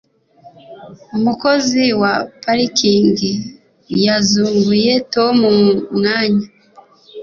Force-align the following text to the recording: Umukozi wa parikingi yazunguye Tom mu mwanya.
Umukozi 1.15 1.83
wa 2.01 2.13
parikingi 2.43 3.31
yazunguye 4.05 4.93
Tom 5.13 5.33
mu 5.41 5.51
mwanya. 5.97 6.45